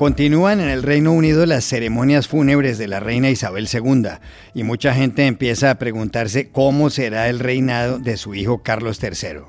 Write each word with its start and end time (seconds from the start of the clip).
Continúan 0.00 0.60
en 0.60 0.70
el 0.70 0.82
Reino 0.82 1.12
Unido 1.12 1.44
las 1.44 1.62
ceremonias 1.62 2.26
fúnebres 2.26 2.78
de 2.78 2.88
la 2.88 3.00
reina 3.00 3.28
Isabel 3.28 3.68
II 3.70 4.08
y 4.54 4.62
mucha 4.62 4.94
gente 4.94 5.26
empieza 5.26 5.70
a 5.70 5.74
preguntarse 5.74 6.48
cómo 6.48 6.88
será 6.88 7.28
el 7.28 7.38
reinado 7.38 7.98
de 7.98 8.16
su 8.16 8.34
hijo 8.34 8.62
Carlos 8.62 8.98
III. 9.02 9.42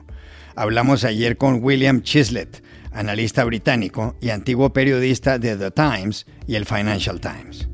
Hablamos 0.54 1.06
ayer 1.06 1.38
con 1.38 1.64
William 1.64 2.02
Chislett, 2.02 2.62
analista 2.92 3.46
británico 3.46 4.18
y 4.20 4.32
antiguo 4.32 4.74
periodista 4.74 5.40
de 5.40 5.56
The 5.56 5.72
Times 5.72 6.26
y 6.46 6.56
el 6.56 6.66
Financial 6.66 7.22
Times. 7.22 7.71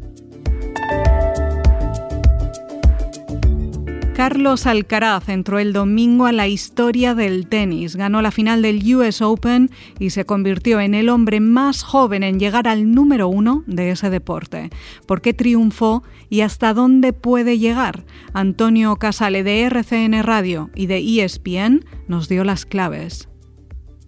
Carlos 4.18 4.66
Alcaraz 4.66 5.30
entró 5.30 5.60
el 5.60 5.74
domingo 5.74 6.26
a 6.26 6.32
la 6.32 6.48
historia 6.48 7.14
del 7.14 7.46
tenis, 7.46 7.96
ganó 7.96 8.24
la 8.24 8.32
final 8.32 8.64
del 8.64 8.82
US 8.96 9.22
Open 9.22 9.70
y 10.00 10.10
se 10.10 10.26
convirtió 10.26 10.82
en 10.82 10.96
el 10.96 11.10
hombre 11.10 11.40
más 11.40 11.84
joven 11.84 12.24
en 12.24 12.40
llegar 12.40 12.68
al 12.68 12.92
número 12.92 13.28
uno 13.28 13.64
de 13.68 13.92
ese 13.92 14.10
deporte. 14.10 14.72
¿Por 15.06 15.22
qué 15.22 15.36
triunfó 15.36 16.02
y 16.32 16.42
hasta 16.42 16.74
dónde 16.74 17.14
puede 17.14 17.60
llegar? 17.60 18.06
Antonio 18.34 18.96
Casale 18.96 19.44
de 19.44 19.62
RCN 19.62 20.24
Radio 20.24 20.72
y 20.74 20.88
de 20.88 20.98
ESPN 20.98 21.86
nos 22.08 22.28
dio 22.28 22.44
las 22.44 22.66
claves. 22.66 23.30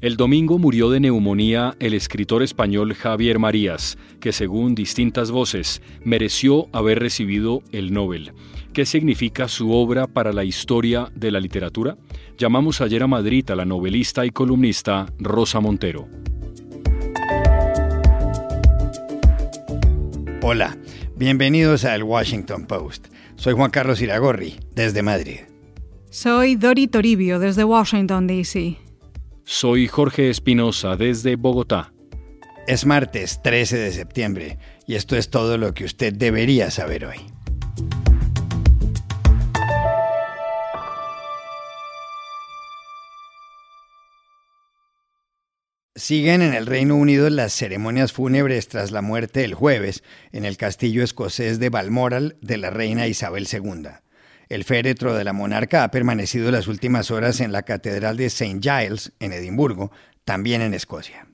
El 0.02 0.16
domingo 0.16 0.60
murió 0.60 0.90
de 0.90 1.02
neumonía 1.02 1.76
el 1.82 1.94
escritor 1.94 2.42
español 2.42 2.94
Javier 2.94 3.38
Marías, 3.38 3.98
que 4.22 4.32
según 4.32 4.74
distintas 4.74 5.30
voces 5.30 5.82
mereció 6.06 6.70
haber 6.72 7.00
recibido 7.00 7.64
el 7.74 7.92
Nobel. 7.92 8.32
¿Qué 8.72 8.86
significa 8.86 9.50
su 9.50 9.74
obra 9.74 10.08
para 10.08 10.32
la 10.32 10.46
historia 10.46 11.12
de 11.16 11.32
la 11.32 11.42
literatura? 11.42 11.98
Llamamos 12.38 12.80
ayer 12.80 13.04
a 13.04 13.08
Madrid 13.08 13.52
a 13.52 13.58
la 13.58 13.66
novelista 13.66 14.26
y 14.26 14.30
columnista 14.30 15.08
Rosa 15.20 15.60
Montero. 15.60 16.08
Hola, 20.42 20.78
bienvenidos 21.18 21.84
a 21.84 21.94
El 21.94 22.04
Washington 22.04 22.68
Post. 22.68 23.08
Soy 23.36 23.54
Juan 23.54 23.70
Carlos 23.70 24.02
Iragorri, 24.02 24.62
desde 24.74 25.04
Madrid. 25.04 25.40
Soy 26.10 26.56
Dori 26.56 26.88
Toribio, 26.88 27.38
desde 27.38 27.66
Washington, 27.66 28.28
D.C. 28.28 28.89
Soy 29.52 29.88
Jorge 29.88 30.30
Espinosa, 30.30 30.96
desde 30.96 31.36
Bogotá. 31.36 31.92
Es 32.68 32.86
martes 32.86 33.42
13 33.42 33.80
de 33.80 33.92
septiembre 33.92 34.60
y 34.86 34.94
esto 34.94 35.16
es 35.16 35.32
todo 35.32 35.58
lo 35.58 35.74
que 35.74 35.86
usted 35.86 36.14
debería 36.14 36.70
saber 36.70 37.06
hoy. 37.06 37.18
Siguen 45.96 46.44
en 46.44 46.54
el 46.54 46.68
Reino 46.68 46.96
Unido 46.96 47.28
las 47.32 47.52
ceremonias 47.52 48.14
fúnebres 48.14 48.68
tras 48.68 48.92
la 48.92 49.02
muerte 49.02 49.44
el 49.44 49.56
jueves 49.56 50.04
en 50.32 50.46
el 50.46 50.58
castillo 50.58 51.04
escocés 51.04 51.60
de 51.60 51.70
Balmoral 51.70 52.38
de 52.42 52.58
la 52.58 52.70
reina 52.70 53.08
Isabel 53.08 53.48
II. 53.52 53.90
El 54.50 54.64
féretro 54.64 55.14
de 55.14 55.24
la 55.24 55.32
monarca 55.32 55.84
ha 55.84 55.92
permanecido 55.92 56.50
las 56.50 56.68
últimas 56.68 57.12
horas 57.12 57.40
en 57.40 57.52
la 57.52 57.62
Catedral 57.62 58.18
de 58.18 58.26
St. 58.26 58.60
Giles, 58.60 59.14
en 59.20 59.32
Edimburgo, 59.32 59.92
también 60.26 60.64
en 60.64 60.74
Escocia. 60.74 61.28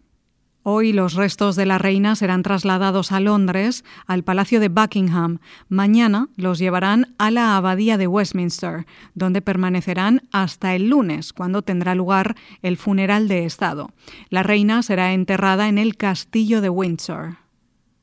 Hoy 0.63 0.91
los 0.91 1.13
restos 1.13 1.55
de 1.55 1.65
la 1.65 1.77
reina 1.77 2.17
serán 2.17 2.43
trasladados 2.43 3.13
a 3.13 3.21
Londres, 3.21 3.85
al 4.05 4.23
Palacio 4.23 4.59
de 4.59 4.67
Buckingham. 4.67 5.39
Mañana 5.69 6.27
los 6.35 6.59
llevarán 6.59 7.15
a 7.17 7.31
la 7.31 7.55
Abadía 7.55 7.97
de 7.97 8.07
Westminster, 8.07 8.85
donde 9.13 9.41
permanecerán 9.41 10.23
hasta 10.33 10.75
el 10.75 10.89
lunes, 10.89 11.31
cuando 11.31 11.61
tendrá 11.61 11.95
lugar 11.95 12.35
el 12.63 12.75
funeral 12.75 13.29
de 13.29 13.45
Estado. 13.45 13.91
La 14.29 14.43
reina 14.43 14.81
será 14.83 15.13
enterrada 15.13 15.69
en 15.69 15.77
el 15.77 15.95
Castillo 15.95 16.59
de 16.59 16.69
Windsor. 16.69 17.44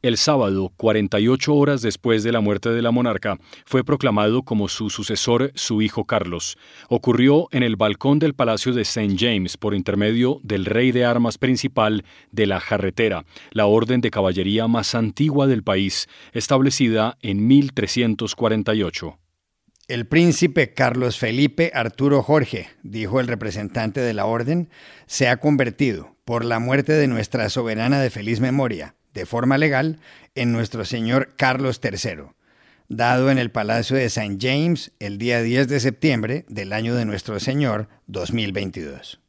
El 0.02 0.16
sábado, 0.16 0.72
48 0.78 1.54
horas 1.54 1.80
después 1.80 2.24
de 2.24 2.32
la 2.32 2.40
muerte 2.40 2.70
de 2.70 2.82
la 2.82 2.90
monarca, 2.90 3.38
fue 3.64 3.84
proclamado 3.84 4.42
como 4.42 4.66
su 4.66 4.90
sucesor 4.90 5.52
su 5.54 5.80
hijo 5.80 6.06
Carlos. 6.06 6.58
Ocurrió 6.88 7.46
en 7.52 7.62
el 7.62 7.76
balcón 7.76 8.18
del 8.18 8.34
Palacio 8.34 8.72
de 8.72 8.82
St. 8.82 9.14
James 9.16 9.56
por 9.56 9.76
intermedio 9.76 10.40
del 10.42 10.64
rey 10.64 10.90
de 10.90 11.04
armas 11.04 11.38
principal 11.38 12.04
de 12.32 12.46
la 12.46 12.58
Jarretera, 12.58 13.24
la 13.52 13.66
orden 13.66 14.00
de 14.00 14.10
caballería 14.10 14.66
más 14.66 14.96
antigua 14.96 15.46
del 15.46 15.62
país, 15.62 16.08
establecida 16.32 17.16
en 17.22 17.46
1348. 17.46 19.20
El 19.86 20.08
príncipe 20.08 20.74
Carlos 20.74 21.16
Felipe 21.16 21.70
Arturo 21.74 22.24
Jorge, 22.24 22.70
dijo 22.82 23.20
el 23.20 23.28
representante 23.28 24.00
de 24.00 24.14
la 24.14 24.26
orden, 24.26 24.69
se 25.06 25.28
ha 25.28 25.36
convertido, 25.36 26.16
por 26.24 26.44
la 26.44 26.58
muerte 26.58 26.92
de 26.92 27.06
nuestra 27.06 27.48
soberana 27.50 28.00
de 28.00 28.10
feliz 28.10 28.40
memoria, 28.40 28.96
de 29.15 29.27
forma 29.27 29.59
legal 29.59 29.99
en 30.34 30.53
nuestro 30.53 30.84
señor 30.84 31.34
Carlos 31.37 31.81
III, 31.83 32.25
dado 32.89 33.31
en 33.31 33.39
el 33.39 33.50
Palacio 33.50 33.97
de 33.97 34.06
St. 34.06 34.37
James 34.41 34.93
el 35.00 35.19
día 35.19 35.43
10 35.43 35.69
de 35.69 35.81
septiembre 35.81 36.45
del 36.49 36.73
año 36.73 36.95
de 36.95 37.05
nuestro 37.05 37.41
señor 37.41 37.89
2022. 38.06 39.21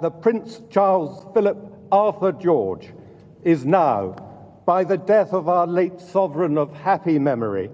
The 0.00 0.10
Prince 0.10 0.60
Charles 0.70 1.24
Philip 1.34 1.56
Arthur 1.92 2.32
George 2.32 2.92
is 3.44 3.64
now, 3.64 4.16
by 4.66 4.84
the 4.84 4.96
death 4.96 5.32
of 5.32 5.48
our 5.48 5.66
late 5.66 6.00
sovereign 6.00 6.58
of 6.58 6.74
happy 6.74 7.18
memory, 7.18 7.70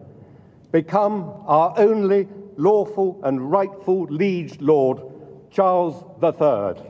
become 0.70 1.32
our 1.46 1.72
only 1.78 2.28
lawful 2.56 3.18
and 3.24 3.50
rightful 3.50 4.06
liege 4.10 4.60
lord, 4.60 5.00
Charles 5.50 6.04
III. 6.22 6.82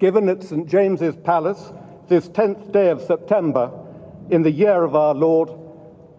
Given 0.00 0.28
at 0.28 0.42
St. 0.42 0.68
James's 0.68 1.14
Palace 1.16 1.72
this 2.12 2.30
10th 2.32 2.70
day 2.72 2.90
of 2.90 3.00
September 3.00 3.70
in 4.28 4.42
the 4.42 4.52
year 4.52 4.84
of 4.84 4.94
our 4.94 5.14
Lord 5.14 5.48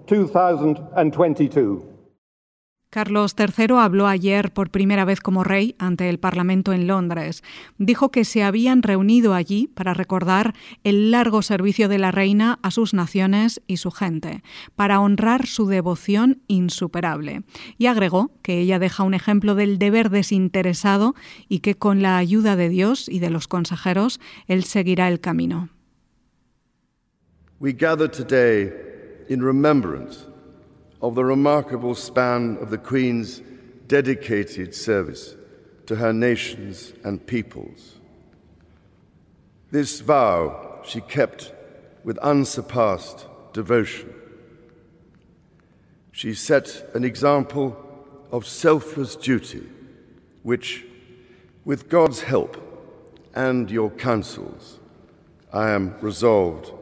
2022. 0.07 1.93
Carlos 2.89 3.35
III 3.37 3.77
habló 3.79 4.07
ayer 4.07 4.53
por 4.53 4.69
primera 4.69 5.03
vez 5.03 5.19
como 5.19 5.43
rey 5.43 5.75
ante 5.79 6.09
el 6.09 6.19
Parlamento 6.19 6.73
en 6.73 6.85
Londres. 6.85 7.43
Dijo 7.79 8.11
que 8.11 8.23
se 8.23 8.43
habían 8.43 8.83
reunido 8.83 9.33
allí 9.33 9.67
para 9.67 9.95
recordar 9.95 10.53
el 10.83 11.09
largo 11.09 11.41
servicio 11.41 11.89
de 11.89 11.97
la 11.97 12.11
reina 12.11 12.59
a 12.61 12.69
sus 12.69 12.93
naciones 12.93 13.63
y 13.65 13.77
su 13.77 13.89
gente, 13.89 14.43
para 14.75 14.99
honrar 14.99 15.47
su 15.47 15.65
devoción 15.65 16.43
insuperable. 16.47 17.41
Y 17.79 17.87
agregó 17.87 18.31
que 18.43 18.59
ella 18.59 18.77
deja 18.77 19.01
un 19.01 19.15
ejemplo 19.15 19.55
del 19.55 19.79
deber 19.79 20.11
desinteresado 20.11 21.15
y 21.49 21.59
que 21.59 21.73
con 21.73 22.03
la 22.03 22.17
ayuda 22.17 22.55
de 22.55 22.69
Dios 22.69 23.09
y 23.09 23.17
de 23.17 23.31
los 23.31 23.47
consejeros, 23.47 24.19
él 24.45 24.63
seguirá 24.63 25.07
el 25.07 25.19
camino. 25.19 25.72
We 27.63 27.71
gather 27.71 28.09
today 28.09 28.73
in 29.29 29.41
remembrance 29.41 30.25
of 31.01 31.15
the 31.15 31.23
remarkable 31.23 31.95
span 31.95 32.57
of 32.59 32.71
the 32.71 32.77
Queen's 32.77 33.41
dedicated 33.87 34.75
service 34.75 35.33
to 35.85 35.95
her 35.95 36.11
nations 36.11 36.91
and 37.05 37.25
peoples. 37.25 37.99
This 39.71 40.01
vow 40.01 40.81
she 40.83 40.99
kept 40.99 41.53
with 42.03 42.17
unsurpassed 42.17 43.27
devotion. 43.53 44.13
She 46.11 46.33
set 46.33 46.91
an 46.93 47.05
example 47.05 47.77
of 48.29 48.45
selfless 48.45 49.15
duty, 49.15 49.63
which, 50.41 50.83
with 51.63 51.87
God's 51.87 52.23
help 52.23 52.57
and 53.33 53.71
your 53.71 53.89
counsels, 53.89 54.81
I 55.53 55.69
am 55.69 55.95
resolved 56.01 56.73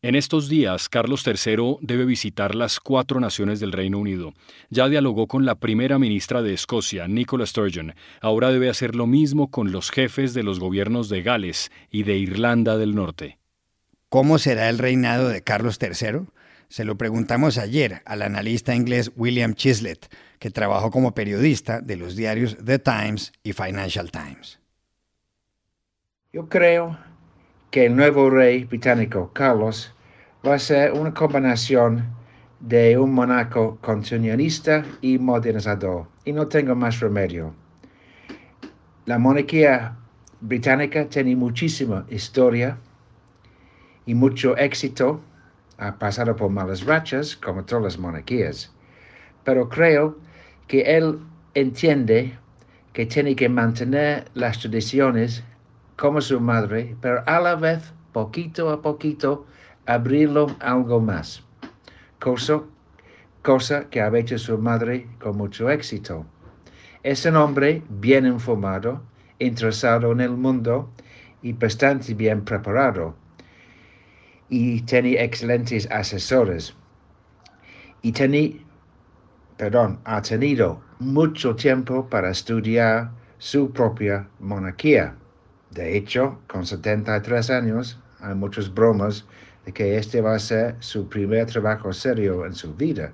En 0.00 0.14
estos 0.14 0.48
días, 0.48 0.88
Carlos 0.88 1.22
III 1.26 1.76
debe 1.82 2.06
visitar 2.06 2.54
las 2.54 2.80
cuatro 2.80 3.20
naciones 3.20 3.60
del 3.60 3.72
Reino 3.72 3.98
Unido. 3.98 4.32
Ya 4.70 4.88
dialogó 4.88 5.26
con 5.26 5.44
la 5.44 5.54
primera 5.54 5.98
ministra 5.98 6.40
de 6.40 6.54
Escocia, 6.54 7.06
Nicola 7.06 7.44
Sturgeon. 7.44 7.94
Ahora 8.22 8.52
debe 8.52 8.70
hacer 8.70 8.94
lo 8.94 9.06
mismo 9.06 9.50
con 9.50 9.70
los 9.70 9.90
jefes 9.90 10.32
de 10.32 10.44
los 10.44 10.60
gobiernos 10.60 11.10
de 11.10 11.20
Gales 11.20 11.70
y 11.90 12.04
de 12.04 12.16
Irlanda 12.16 12.78
del 12.78 12.94
Norte. 12.94 13.38
¿Cómo 14.08 14.38
será 14.38 14.70
el 14.70 14.78
reinado 14.78 15.28
de 15.28 15.42
Carlos 15.42 15.78
III? 15.78 16.20
Se 16.68 16.84
lo 16.84 16.96
preguntamos 16.96 17.58
ayer 17.58 18.00
al 18.06 18.22
analista 18.22 18.74
inglés 18.74 19.12
William 19.14 19.54
Chislett, 19.54 20.10
que 20.38 20.50
trabajó 20.50 20.90
como 20.90 21.14
periodista 21.14 21.82
de 21.82 21.96
los 21.96 22.16
diarios 22.16 22.56
The 22.64 22.78
Times 22.78 23.32
y 23.42 23.52
Financial 23.52 24.10
Times. 24.10 24.63
Yo 26.34 26.48
creo 26.48 26.98
que 27.70 27.86
el 27.86 27.94
nuevo 27.94 28.28
rey 28.28 28.64
británico, 28.64 29.30
Carlos, 29.32 29.94
va 30.44 30.54
a 30.54 30.58
ser 30.58 30.90
una 30.90 31.14
combinación 31.14 32.12
de 32.58 32.98
un 32.98 33.14
monarca 33.14 33.60
continuista 33.80 34.84
y 35.00 35.16
modernizador, 35.16 36.08
y 36.24 36.32
no 36.32 36.48
tengo 36.48 36.74
más 36.74 36.98
remedio. 36.98 37.54
La 39.06 39.16
monarquía 39.16 39.96
británica 40.40 41.08
tiene 41.08 41.36
muchísima 41.36 42.04
historia 42.10 42.78
y 44.04 44.14
mucho 44.14 44.56
éxito, 44.56 45.20
ha 45.78 46.00
pasado 46.00 46.34
por 46.34 46.50
malas 46.50 46.84
rachas, 46.84 47.36
como 47.36 47.64
todas 47.64 47.84
las 47.84 47.98
monarquías, 47.98 48.72
pero 49.44 49.68
creo 49.68 50.18
que 50.66 50.96
él 50.96 51.20
entiende 51.54 52.36
que 52.92 53.06
tiene 53.06 53.36
que 53.36 53.48
mantener 53.48 54.24
las 54.34 54.58
tradiciones 54.58 55.44
como 55.96 56.20
su 56.20 56.40
madre, 56.40 56.96
pero 57.00 57.22
a 57.26 57.40
la 57.40 57.54
vez, 57.54 57.92
poquito 58.12 58.70
a 58.70 58.82
poquito, 58.82 59.46
abrirlo 59.86 60.46
algo 60.60 61.00
más. 61.00 61.42
Cosa, 62.18 62.62
cosa 63.42 63.88
que 63.90 64.00
ha 64.00 64.16
hecho 64.16 64.38
su 64.38 64.58
madre 64.58 65.06
con 65.20 65.36
mucho 65.36 65.70
éxito. 65.70 66.26
Es 67.02 67.24
un 67.26 67.36
hombre 67.36 67.82
bien 67.88 68.26
informado, 68.26 69.02
interesado 69.38 70.12
en 70.12 70.20
el 70.20 70.30
mundo 70.30 70.90
y 71.42 71.52
bastante 71.52 72.14
bien 72.14 72.44
preparado. 72.44 73.14
Y 74.48 74.80
tiene 74.82 75.22
excelentes 75.22 75.86
asesores. 75.90 76.74
Y 78.02 78.12
tiene, 78.12 78.64
perdón, 79.56 80.00
ha 80.04 80.22
tenido 80.22 80.80
mucho 80.98 81.54
tiempo 81.54 82.08
para 82.08 82.30
estudiar 82.30 83.10
su 83.38 83.70
propia 83.70 84.26
monarquía. 84.40 85.14
De 85.74 85.96
hecho, 85.96 86.38
con 86.46 86.64
73 86.64 87.50
años, 87.50 87.98
hay 88.20 88.34
muchas 88.36 88.72
bromas 88.72 89.24
de 89.66 89.72
que 89.72 89.98
este 89.98 90.20
va 90.20 90.36
a 90.36 90.38
ser 90.38 90.76
su 90.78 91.08
primer 91.08 91.46
trabajo 91.46 91.92
serio 91.92 92.46
en 92.46 92.54
su 92.54 92.74
vida, 92.74 93.12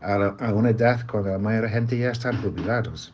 a, 0.00 0.52
una 0.52 0.70
edad 0.70 1.00
cuando 1.10 1.30
la 1.30 1.38
mayoría 1.38 1.68
de 1.68 1.74
gente 1.74 1.98
ya 1.98 2.12
están 2.12 2.40
jubilados. 2.40 3.12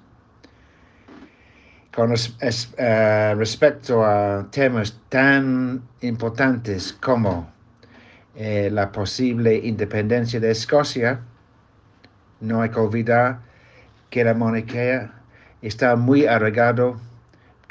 Con 1.94 2.12
eh, 2.12 3.34
respecto 3.34 4.04
a 4.04 4.46
temas 4.50 4.98
tan 5.08 5.82
importantes 6.02 6.92
como 6.92 7.50
eh, 8.34 8.68
la 8.70 8.92
posible 8.92 9.56
independencia 9.56 10.38
de 10.38 10.50
Escocia, 10.50 11.20
no 12.40 12.60
hay 12.60 12.68
que 12.68 12.78
olvidar 12.78 13.40
que 14.10 14.22
la 14.22 14.34
monarquía 14.34 15.12
está 15.62 15.96
muy 15.96 16.26
arraigado, 16.26 17.00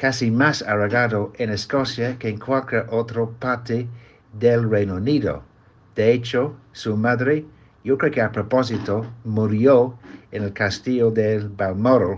casi 0.02 0.32
más 0.32 0.64
arraigado 0.64 1.32
en 1.38 1.52
Escocia 1.52 2.18
que 2.18 2.28
en 2.28 2.40
cualquier 2.40 2.88
otra 2.90 3.24
parte 3.38 3.88
del 4.34 4.68
Reino 4.68 4.96
Unido. 4.96 5.44
De 5.96 6.12
hecho, 6.12 6.56
su 6.72 6.98
madre, 6.98 7.46
yo 7.84 8.00
creo 8.00 8.12
que 8.12 8.20
a 8.20 8.32
propósito, 8.32 9.06
murió 9.26 10.00
en 10.32 10.42
el 10.42 10.54
castillo 10.54 11.12
del 11.12 11.50
Balmoral 11.50 12.18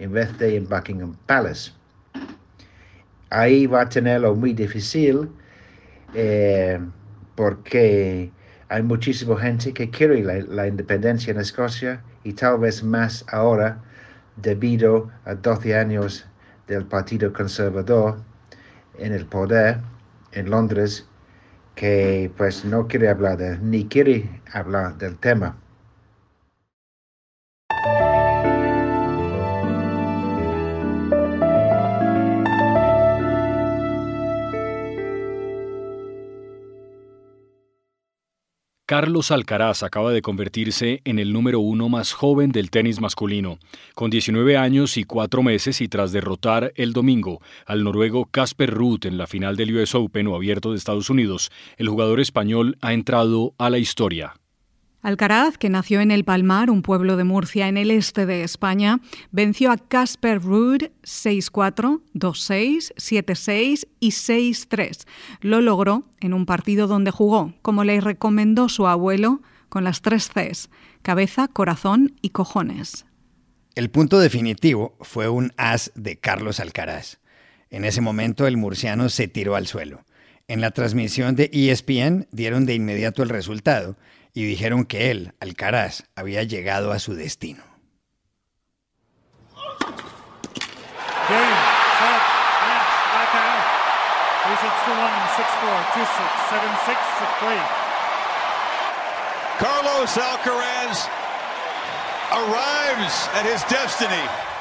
en 0.00 0.10
vez 0.10 0.36
de 0.36 0.56
en 0.56 0.68
Buckingham 0.68 1.14
Palace. 1.26 1.70
Ahí 3.30 3.68
va 3.68 3.82
a 3.82 3.88
tenerlo 3.88 4.34
muy 4.34 4.52
difícil 4.52 5.28
eh, 6.14 6.80
porque 7.36 8.32
hay 8.68 8.82
muchísima 8.82 9.38
gente 9.38 9.72
que 9.72 9.88
quiere 9.90 10.24
la, 10.24 10.40
la, 10.40 10.66
independencia 10.66 11.30
en 11.30 11.38
Escocia 11.38 12.02
y 12.24 12.32
tal 12.32 12.58
vez 12.58 12.82
más 12.82 13.24
ahora 13.28 13.80
debido 14.34 15.08
a 15.24 15.36
12 15.36 15.76
años 15.76 16.26
del 16.72 16.86
Partido 16.86 17.32
Conservador 17.32 18.16
en 18.98 19.12
el 19.12 19.26
poder 19.26 19.78
en 20.32 20.50
Londres 20.50 21.06
que 21.74 22.30
pues 22.36 22.64
no 22.64 22.86
quiere 22.88 23.08
hablar 23.08 23.38
de, 23.38 23.58
ni 23.58 23.86
quiere 23.86 24.42
hablar 24.52 24.98
del 24.98 25.16
tema. 25.18 25.56
Carlos 38.92 39.30
Alcaraz 39.30 39.82
acaba 39.84 40.12
de 40.12 40.20
convertirse 40.20 41.00
en 41.06 41.18
el 41.18 41.32
número 41.32 41.60
uno 41.60 41.88
más 41.88 42.12
joven 42.12 42.52
del 42.52 42.68
tenis 42.68 43.00
masculino, 43.00 43.58
con 43.94 44.10
19 44.10 44.58
años 44.58 44.98
y 44.98 45.04
4 45.04 45.42
meses 45.42 45.80
y 45.80 45.88
tras 45.88 46.12
derrotar 46.12 46.74
el 46.76 46.92
domingo 46.92 47.40
al 47.64 47.84
noruego 47.84 48.26
Casper 48.26 48.68
Ruth 48.68 49.06
en 49.06 49.16
la 49.16 49.26
final 49.26 49.56
del 49.56 49.74
US 49.74 49.94
Open 49.94 50.26
o 50.26 50.36
abierto 50.36 50.72
de 50.72 50.76
Estados 50.76 51.08
Unidos, 51.08 51.50
el 51.78 51.88
jugador 51.88 52.20
español 52.20 52.76
ha 52.82 52.92
entrado 52.92 53.54
a 53.56 53.70
la 53.70 53.78
historia. 53.78 54.34
Alcaraz, 55.02 55.58
que 55.58 55.68
nació 55.68 56.00
en 56.00 56.12
El 56.12 56.24
Palmar, 56.24 56.70
un 56.70 56.82
pueblo 56.82 57.16
de 57.16 57.24
Murcia 57.24 57.66
en 57.66 57.76
el 57.76 57.90
este 57.90 58.24
de 58.24 58.44
España, 58.44 59.00
venció 59.32 59.72
a 59.72 59.76
Casper 59.76 60.40
Ruud 60.40 60.84
6-4, 61.02 62.00
2-6, 62.14 62.94
7-6 62.94 63.88
y 63.98 64.10
6-3. 64.10 65.04
Lo 65.40 65.60
logró 65.60 66.04
en 66.20 66.32
un 66.32 66.46
partido 66.46 66.86
donde 66.86 67.10
jugó, 67.10 67.52
como 67.62 67.82
le 67.82 68.00
recomendó 68.00 68.68
su 68.68 68.86
abuelo, 68.86 69.42
con 69.68 69.82
las 69.82 70.02
tres 70.02 70.28
Cs, 70.28 70.70
cabeza, 71.02 71.48
corazón 71.48 72.14
y 72.22 72.30
cojones. 72.30 73.04
El 73.74 73.90
punto 73.90 74.20
definitivo 74.20 74.96
fue 75.00 75.28
un 75.28 75.52
as 75.56 75.90
de 75.96 76.16
Carlos 76.16 76.60
Alcaraz. 76.60 77.18
En 77.70 77.84
ese 77.84 78.02
momento 78.02 78.46
el 78.46 78.56
murciano 78.56 79.08
se 79.08 79.26
tiró 79.26 79.56
al 79.56 79.66
suelo. 79.66 80.04
En 80.46 80.60
la 80.60 80.72
transmisión 80.72 81.34
de 81.34 81.50
ESPN 81.52 82.28
dieron 82.30 82.66
de 82.66 82.74
inmediato 82.74 83.22
el 83.22 83.30
resultado 83.30 83.96
y 84.34 84.44
dijeron 84.44 84.84
que 84.84 85.10
él, 85.10 85.34
Alcaraz, 85.40 86.04
había 86.16 86.42
llegado 86.42 86.92
a 86.92 86.98
su 86.98 87.14
destino. 87.14 87.62
Carlos 99.58 100.16
Alcaraz 100.16 101.08
arrives 102.32 103.28
at 103.34 103.46
his 103.46 103.62
destiny. 103.68 104.51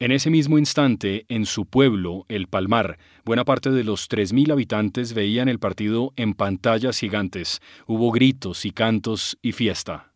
En 0.00 0.12
ese 0.12 0.30
mismo 0.30 0.58
instante, 0.58 1.26
en 1.28 1.44
su 1.44 1.66
pueblo, 1.66 2.24
El 2.28 2.46
Palmar, 2.46 2.98
buena 3.24 3.44
parte 3.44 3.72
de 3.72 3.82
los 3.82 4.08
3.000 4.08 4.52
habitantes 4.52 5.12
veían 5.12 5.48
el 5.48 5.58
partido 5.58 6.12
en 6.14 6.34
pantallas 6.34 7.00
gigantes. 7.00 7.60
Hubo 7.84 8.12
gritos 8.12 8.64
y 8.64 8.70
cantos 8.70 9.38
y 9.42 9.50
fiesta. 9.50 10.12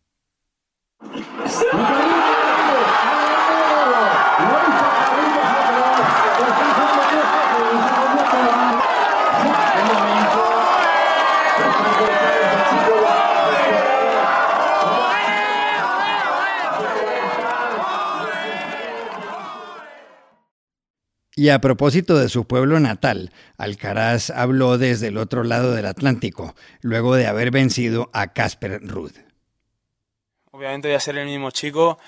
Y 21.43 21.49
a 21.49 21.59
propósito 21.59 22.17
de 22.17 22.29
su 22.29 22.47
pueblo 22.47 22.79
natal, 22.79 23.33
Alcaraz 23.57 24.29
habló 24.29 24.77
desde 24.77 25.09
el 25.09 25.17
otro 25.17 25.43
lado 25.43 25.73
del 25.73 25.87
Atlántico, 25.87 26.55
luego 26.79 27.15
de 27.15 27.27
haber 27.27 27.51
vencido 27.51 28.09
a 28.13 28.31
Casper 28.31 28.79
Ruud. 28.81 29.11
Obviamente 30.51 30.87
voy 30.87 30.95
a 30.95 31.01
ser 31.01 31.17
el 31.17 31.25
mismo 31.25 31.51
chico 31.51 31.99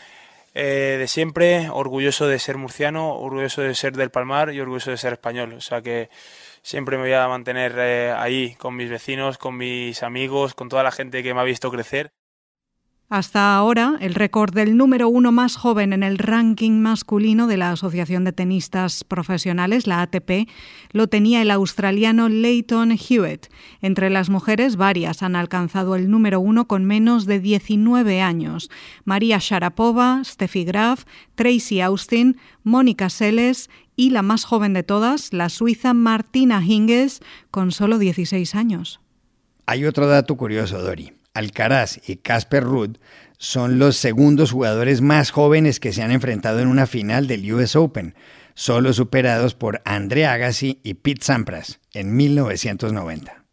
eh, 0.53 0.95
de 0.97 1.07
siempre, 1.09 1.69
orgulloso 1.69 2.29
de 2.29 2.39
ser 2.39 2.55
murciano, 2.55 3.13
orgulloso 3.13 3.61
de 3.61 3.75
ser 3.75 3.97
del 3.97 4.09
Palmar 4.09 4.53
y 4.53 4.61
orgulloso 4.61 4.91
de 4.91 4.97
ser 4.97 5.11
español. 5.11 5.51
O 5.51 5.59
sea 5.59 5.81
que 5.81 6.09
siempre 6.61 6.95
me 6.95 7.03
voy 7.03 7.11
a 7.11 7.27
mantener 7.27 7.75
eh, 7.77 8.13
ahí 8.17 8.55
con 8.55 8.77
mis 8.77 8.89
vecinos, 8.89 9.37
con 9.37 9.57
mis 9.57 10.01
amigos, 10.01 10.53
con 10.53 10.69
toda 10.69 10.81
la 10.81 10.93
gente 10.93 11.23
que 11.23 11.33
me 11.33 11.41
ha 11.41 11.43
visto 11.43 11.69
crecer. 11.69 12.13
Hasta 13.07 13.55
ahora, 13.55 13.97
el 14.01 14.15
récord 14.15 14.51
del 14.51 14.77
número 14.77 15.07
uno 15.07 15.31
más 15.31 15.57
joven 15.57 15.93
en 15.93 16.01
el 16.01 16.17
ranking 16.17 16.79
masculino 16.79 17.45
de 17.45 17.55
la 17.55 17.69
Asociación 17.69 18.23
de 18.23 18.33
Tenistas 18.33 19.03
Profesionales, 19.03 19.85
la 19.85 20.01
ATP, 20.01 20.49
lo 20.91 21.05
tenía 21.05 21.43
el 21.43 21.51
australiano 21.51 22.29
Leighton 22.29 22.93
Hewitt. 22.93 23.45
Entre 23.79 24.09
las 24.09 24.31
mujeres, 24.31 24.75
varias 24.75 25.21
han 25.21 25.35
alcanzado 25.35 25.95
el 25.95 26.09
número 26.09 26.39
uno 26.39 26.67
con 26.67 26.83
menos 26.83 27.27
de 27.27 27.39
19 27.39 28.21
años. 28.21 28.71
María 29.03 29.37
Sharapova, 29.39 30.23
Steffi 30.25 30.63
Graf, 30.63 31.03
Tracy 31.35 31.81
Austin, 31.81 32.37
Mónica 32.63 33.11
Seles 33.11 33.69
y 33.95 34.09
la 34.09 34.23
más 34.23 34.45
joven 34.45 34.73
de 34.73 34.81
todas, 34.81 35.31
la 35.31 35.49
suiza 35.49 35.93
Martina 35.93 36.59
Hingis, 36.65 37.19
con 37.51 37.71
solo 37.71 37.99
16 37.99 38.55
años. 38.55 38.99
Hay 39.67 39.85
otro 39.85 40.07
dato 40.07 40.35
curioso, 40.35 40.81
Dori. 40.81 41.13
Alcaraz 41.35 41.99
y 42.07 42.15
Casper 42.15 42.63
Ruud 42.63 42.97
son 43.37 43.77
los 43.77 43.97
segundos 43.97 44.51
jugadores 44.51 45.01
más 45.01 45.29
jóvenes 45.29 45.79
que 45.79 45.93
se 45.93 46.01
han 46.01 46.11
enfrentado 46.11 46.59
en 46.59 46.67
una 46.67 46.87
final 46.87 47.27
del 47.27 47.53
US 47.53 47.75
Open, 47.75 48.15
solo 48.55 48.93
superados 48.93 49.53
por 49.53 49.81
Andre 49.85 50.25
Agassi 50.25 50.79
y 50.83 50.95
Pete 50.95 51.23
Sampras 51.23 51.79
en 51.93 52.15
1990. 52.15 53.44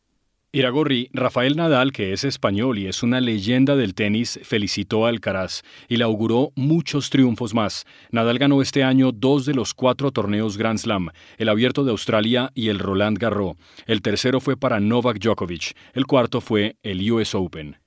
Iragorri, 0.55 1.09
Rafael 1.15 1.57
Nadal, 1.57 1.93
que 1.93 2.13
es 2.13 2.25
español 2.25 2.79
y 2.79 2.87
es 2.87 3.03
una 3.03 3.23
leyenda 3.23 3.75
del 3.75 3.95
tenis, 3.95 4.39
felicitó 4.43 5.07
a 5.07 5.09
Alcaraz 5.09 5.63
y 5.89 5.97
le 5.97 6.05
auguró 6.05 6.53
muchos 6.57 7.09
triunfos 7.09 7.55
más. 7.55 7.87
Nadal 8.11 8.39
ganó 8.39 8.61
este 8.61 8.85
año 8.85 9.13
dos 9.13 9.47
de 9.47 9.55
los 9.55 9.73
cuatro 9.73 10.13
torneos 10.13 10.59
Grand 10.59 10.79
Slam, 10.79 11.09
el 11.39 11.49
Abierto 11.49 11.85
de 11.85 11.93
Australia 11.93 12.51
y 12.55 12.69
el 12.69 12.81
Roland 12.81 13.17
Garros. 13.17 13.57
El 13.87 14.03
tercero 14.03 14.41
fue 14.41 14.59
para 14.59 14.79
Novak 14.79 15.21
Djokovic, 15.21 15.75
el 15.95 16.07
cuarto 16.07 16.43
fue 16.43 16.77
el 16.83 17.11
US 17.11 17.35
Open. 17.35 17.79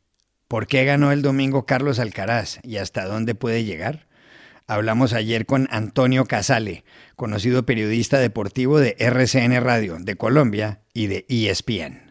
¿Por 0.48 0.66
qué 0.66 0.86
ganó 0.86 1.12
el 1.12 1.22
domingo 1.22 1.68
Carlos 1.68 2.00
Alcaraz 2.00 2.58
y 2.64 2.78
hasta 2.78 3.06
dónde 3.06 3.36
puede 3.36 3.64
llegar? 3.64 4.08
Hablamos 4.66 5.14
ayer 5.14 5.46
con 5.46 5.68
Antonio 5.70 6.26
Casale, 6.26 6.84
conocido 7.16 7.64
periodista 7.64 8.18
deportivo 8.18 8.80
de 8.80 8.96
RCN 8.98 9.64
Radio 9.64 9.98
de 10.00 10.16
Colombia 10.16 10.82
y 10.96 11.06
de 11.06 11.28
ESPN. 11.30 12.05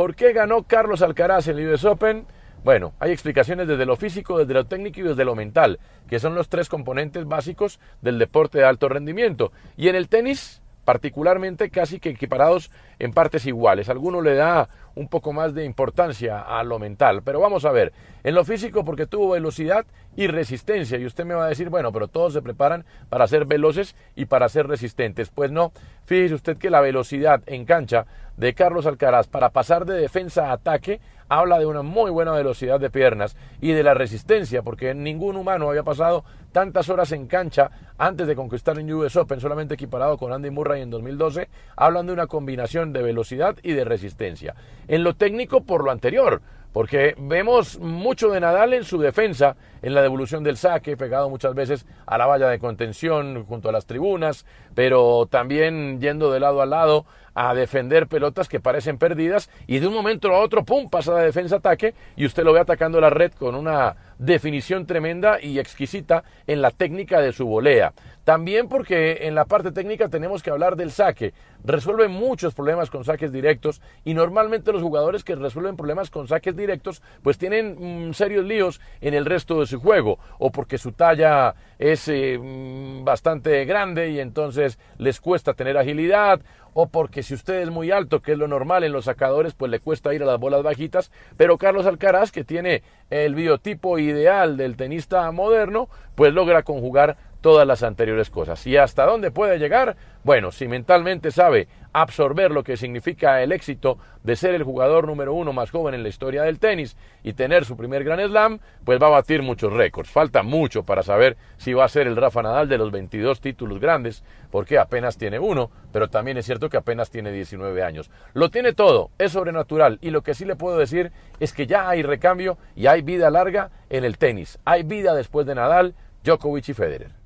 ¿Por 0.00 0.14
qué 0.14 0.32
ganó 0.32 0.62
Carlos 0.62 1.02
Alcaraz 1.02 1.46
el 1.48 1.58
US 1.68 1.84
Open? 1.84 2.24
Bueno, 2.64 2.94
hay 3.00 3.12
explicaciones 3.12 3.68
desde 3.68 3.84
lo 3.84 3.96
físico, 3.96 4.38
desde 4.38 4.54
lo 4.54 4.64
técnico 4.64 5.00
y 5.00 5.02
desde 5.02 5.26
lo 5.26 5.34
mental, 5.34 5.78
que 6.08 6.18
son 6.18 6.34
los 6.34 6.48
tres 6.48 6.70
componentes 6.70 7.26
básicos 7.26 7.80
del 8.00 8.18
deporte 8.18 8.56
de 8.56 8.64
alto 8.64 8.88
rendimiento. 8.88 9.52
Y 9.76 9.88
en 9.88 9.96
el 9.96 10.08
tenis, 10.08 10.59
particularmente 10.84 11.70
casi 11.70 12.00
que 12.00 12.10
equiparados 12.10 12.70
en 12.98 13.12
partes 13.12 13.46
iguales. 13.46 13.88
Alguno 13.88 14.20
le 14.20 14.34
da 14.34 14.68
un 14.94 15.08
poco 15.08 15.32
más 15.32 15.54
de 15.54 15.64
importancia 15.64 16.40
a 16.40 16.62
lo 16.64 16.78
mental, 16.78 17.22
pero 17.22 17.40
vamos 17.40 17.64
a 17.64 17.72
ver, 17.72 17.92
en 18.24 18.34
lo 18.34 18.44
físico 18.44 18.84
porque 18.84 19.06
tuvo 19.06 19.30
velocidad 19.30 19.86
y 20.16 20.26
resistencia 20.26 20.98
y 20.98 21.06
usted 21.06 21.24
me 21.24 21.34
va 21.34 21.46
a 21.46 21.48
decir, 21.48 21.70
bueno, 21.70 21.92
pero 21.92 22.08
todos 22.08 22.32
se 22.32 22.42
preparan 22.42 22.84
para 23.08 23.26
ser 23.26 23.46
veloces 23.46 23.94
y 24.16 24.26
para 24.26 24.48
ser 24.48 24.66
resistentes. 24.66 25.30
Pues 25.30 25.50
no, 25.50 25.72
fíjese 26.04 26.34
usted 26.34 26.58
que 26.58 26.70
la 26.70 26.80
velocidad 26.80 27.42
en 27.46 27.64
cancha 27.64 28.06
de 28.36 28.54
Carlos 28.54 28.86
Alcaraz 28.86 29.28
para 29.28 29.50
pasar 29.50 29.84
de 29.86 29.94
defensa 29.94 30.48
a 30.48 30.52
ataque 30.52 31.00
habla 31.30 31.60
de 31.60 31.64
una 31.64 31.82
muy 31.82 32.10
buena 32.10 32.32
velocidad 32.32 32.80
de 32.80 32.90
piernas 32.90 33.36
y 33.60 33.70
de 33.72 33.84
la 33.84 33.94
resistencia, 33.94 34.62
porque 34.62 34.94
ningún 34.94 35.36
humano 35.36 35.70
había 35.70 35.84
pasado 35.84 36.24
tantas 36.52 36.88
horas 36.88 37.12
en 37.12 37.28
cancha 37.28 37.70
antes 37.96 38.26
de 38.26 38.34
conquistar 38.34 38.76
un 38.78 38.92
US 38.92 39.16
Open, 39.16 39.40
solamente 39.40 39.74
equiparado 39.74 40.18
con 40.18 40.32
Andy 40.32 40.50
Murray 40.50 40.82
en 40.82 40.90
2012, 40.90 41.48
hablan 41.76 42.06
de 42.06 42.12
una 42.12 42.26
combinación 42.26 42.92
de 42.92 43.02
velocidad 43.02 43.56
y 43.62 43.72
de 43.72 43.84
resistencia. 43.84 44.56
En 44.88 45.04
lo 45.04 45.14
técnico, 45.14 45.62
por 45.62 45.84
lo 45.84 45.92
anterior, 45.92 46.42
porque 46.72 47.14
vemos 47.18 47.78
mucho 47.78 48.30
de 48.30 48.40
Nadal 48.40 48.74
en 48.74 48.84
su 48.84 48.98
defensa, 48.98 49.56
en 49.82 49.94
la 49.94 50.02
devolución 50.02 50.44
del 50.44 50.56
saque, 50.56 50.96
pegado 50.96 51.28
muchas 51.28 51.54
veces 51.54 51.86
a 52.06 52.18
la 52.18 52.26
valla 52.26 52.48
de 52.48 52.58
contención 52.58 53.44
junto 53.46 53.68
a 53.68 53.72
las 53.72 53.86
tribunas, 53.86 54.46
pero 54.74 55.26
también 55.26 56.00
yendo 56.00 56.30
de 56.30 56.40
lado 56.40 56.62
a 56.62 56.66
lado 56.66 57.06
a 57.34 57.54
defender 57.54 58.06
pelotas 58.06 58.48
que 58.48 58.60
parecen 58.60 58.98
perdidas 58.98 59.50
y 59.66 59.78
de 59.78 59.86
un 59.86 59.94
momento 59.94 60.28
a 60.34 60.40
otro, 60.40 60.64
¡pum!, 60.64 60.90
pasa 60.90 61.12
la 61.12 61.22
defensa-ataque 61.22 61.94
y 62.16 62.26
usted 62.26 62.44
lo 62.44 62.52
ve 62.52 62.60
atacando 62.60 63.00
la 63.00 63.10
red 63.10 63.32
con 63.32 63.54
una 63.54 63.96
definición 64.20 64.86
tremenda 64.86 65.40
y 65.40 65.58
exquisita 65.58 66.24
en 66.46 66.60
la 66.60 66.70
técnica 66.70 67.20
de 67.20 67.32
su 67.32 67.46
volea. 67.46 67.94
También 68.24 68.68
porque 68.68 69.26
en 69.26 69.34
la 69.34 69.46
parte 69.46 69.72
técnica 69.72 70.08
tenemos 70.08 70.42
que 70.42 70.50
hablar 70.50 70.76
del 70.76 70.90
saque. 70.90 71.32
Resuelve 71.64 72.06
muchos 72.06 72.54
problemas 72.54 72.90
con 72.90 73.02
saques 73.02 73.32
directos 73.32 73.80
y 74.04 74.12
normalmente 74.12 74.72
los 74.72 74.82
jugadores 74.82 75.24
que 75.24 75.34
resuelven 75.36 75.76
problemas 75.76 76.10
con 76.10 76.28
saques 76.28 76.54
directos 76.54 77.02
pues 77.22 77.38
tienen 77.38 78.08
mm, 78.08 78.12
serios 78.12 78.44
líos 78.44 78.80
en 79.00 79.14
el 79.14 79.24
resto 79.24 79.58
de 79.60 79.66
su 79.66 79.80
juego 79.80 80.18
o 80.38 80.50
porque 80.50 80.76
su 80.76 80.92
talla 80.92 81.54
es 81.78 82.06
eh, 82.08 82.38
mm, 82.38 83.04
bastante 83.04 83.64
grande 83.64 84.10
y 84.10 84.20
entonces 84.20 84.78
les 84.98 85.18
cuesta 85.18 85.54
tener 85.54 85.78
agilidad 85.78 86.40
o 86.74 86.88
porque 86.88 87.22
si 87.22 87.34
usted 87.34 87.60
es 87.60 87.70
muy 87.70 87.90
alto, 87.90 88.20
que 88.20 88.32
es 88.32 88.38
lo 88.38 88.48
normal 88.48 88.84
en 88.84 88.92
los 88.92 89.06
sacadores, 89.06 89.54
pues 89.54 89.70
le 89.70 89.80
cuesta 89.80 90.14
ir 90.14 90.22
a 90.22 90.26
las 90.26 90.38
bolas 90.38 90.62
bajitas, 90.62 91.10
pero 91.36 91.58
Carlos 91.58 91.86
Alcaraz, 91.86 92.32
que 92.32 92.44
tiene 92.44 92.82
el 93.10 93.34
biotipo 93.34 93.98
ideal 93.98 94.56
del 94.56 94.76
tenista 94.76 95.30
moderno, 95.32 95.88
pues 96.14 96.32
logra 96.32 96.62
conjugar 96.62 97.16
todas 97.40 97.66
las 97.66 97.82
anteriores 97.82 98.30
cosas. 98.30 98.66
¿Y 98.66 98.76
hasta 98.76 99.06
dónde 99.06 99.30
puede 99.30 99.58
llegar? 99.58 99.96
Bueno, 100.22 100.52
si 100.52 100.68
mentalmente 100.68 101.30
sabe 101.30 101.68
absorber 101.92 102.50
lo 102.50 102.62
que 102.62 102.76
significa 102.76 103.42
el 103.42 103.52
éxito 103.52 103.98
de 104.22 104.36
ser 104.36 104.54
el 104.54 104.62
jugador 104.62 105.06
número 105.06 105.32
uno 105.32 105.52
más 105.52 105.70
joven 105.70 105.94
en 105.94 106.02
la 106.02 106.08
historia 106.08 106.42
del 106.42 106.58
tenis 106.58 106.96
y 107.22 107.32
tener 107.32 107.64
su 107.64 107.76
primer 107.76 108.04
Grand 108.04 108.26
Slam, 108.26 108.60
pues 108.84 109.00
va 109.02 109.06
a 109.06 109.10
batir 109.10 109.42
muchos 109.42 109.72
récords. 109.72 110.10
Falta 110.10 110.42
mucho 110.42 110.84
para 110.84 111.02
saber 111.02 111.36
si 111.56 111.72
va 111.72 111.84
a 111.84 111.88
ser 111.88 112.06
el 112.06 112.16
Rafa 112.16 112.42
Nadal 112.42 112.68
de 112.68 112.78
los 112.78 112.90
22 112.90 113.40
títulos 113.40 113.80
grandes, 113.80 114.22
porque 114.50 114.78
apenas 114.78 115.16
tiene 115.16 115.38
uno, 115.38 115.70
pero 115.92 116.08
también 116.08 116.36
es 116.36 116.46
cierto 116.46 116.68
que 116.68 116.76
apenas 116.76 117.10
tiene 117.10 117.32
19 117.32 117.82
años. 117.82 118.10
Lo 118.34 118.50
tiene 118.50 118.72
todo, 118.72 119.10
es 119.18 119.32
sobrenatural 119.32 119.98
y 120.02 120.10
lo 120.10 120.22
que 120.22 120.34
sí 120.34 120.44
le 120.44 120.56
puedo 120.56 120.78
decir 120.78 121.12
es 121.40 121.52
que 121.52 121.66
ya 121.66 121.88
hay 121.88 122.02
recambio 122.02 122.58
y 122.76 122.86
hay 122.86 123.02
vida 123.02 123.30
larga 123.30 123.70
en 123.88 124.04
el 124.04 124.18
tenis. 124.18 124.58
Hay 124.64 124.82
vida 124.82 125.14
después 125.14 125.46
de 125.46 125.54
Nadal, 125.54 125.94
Djokovic 126.22 126.68
y 126.68 126.74
Federer. 126.74 127.19